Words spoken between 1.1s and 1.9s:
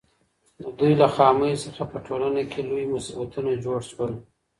خامیو څخه